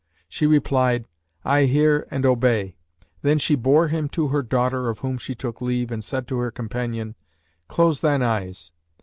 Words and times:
She 0.27 0.47
replied, 0.47 1.05
'I 1.45 1.65
hear 1.65 2.07
and 2.09 2.25
obey.' 2.25 2.75
Then 3.21 3.37
she 3.37 3.53
bore 3.53 3.89
him 3.89 4.09
to 4.09 4.29
her 4.29 4.41
daughter 4.41 4.89
of 4.89 4.97
whom 5.05 5.19
she 5.19 5.35
took 5.35 5.61
leave 5.61 5.91
and 5.91 6.03
said 6.03 6.27
to 6.29 6.39
her 6.39 6.49
companion, 6.49 7.13
'Close 7.67 7.99
thine 7.99 8.23
eyes.' 8.23 8.71